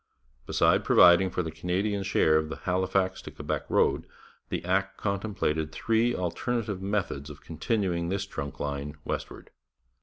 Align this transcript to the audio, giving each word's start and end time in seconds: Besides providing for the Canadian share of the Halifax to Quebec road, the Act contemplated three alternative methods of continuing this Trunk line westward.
Besides 0.47 0.83
providing 0.83 1.29
for 1.29 1.43
the 1.43 1.51
Canadian 1.51 2.01
share 2.01 2.35
of 2.35 2.49
the 2.49 2.55
Halifax 2.55 3.21
to 3.21 3.29
Quebec 3.29 3.69
road, 3.69 4.07
the 4.49 4.65
Act 4.65 4.97
contemplated 4.97 5.71
three 5.71 6.15
alternative 6.15 6.81
methods 6.81 7.29
of 7.29 7.43
continuing 7.43 8.09
this 8.09 8.25
Trunk 8.25 8.59
line 8.59 8.97
westward. 9.05 9.51